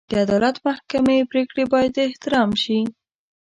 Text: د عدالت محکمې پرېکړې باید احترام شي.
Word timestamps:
د 0.09 0.13
عدالت 0.25 0.55
محکمې 0.67 1.17
پرېکړې 1.31 1.63
باید 1.73 1.93
احترام 2.07 2.49
شي. 2.63 2.79